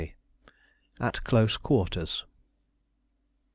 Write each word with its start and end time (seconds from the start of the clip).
AT 0.99 1.23
CLOSE 1.23 1.57
QUARTERS. 1.59 2.25